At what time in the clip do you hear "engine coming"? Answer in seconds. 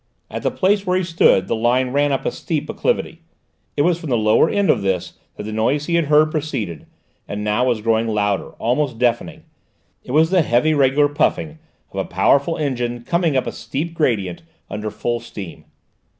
12.57-13.37